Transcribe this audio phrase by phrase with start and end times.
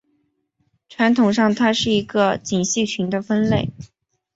[0.89, 3.69] 传统上它是一个并系群的分类。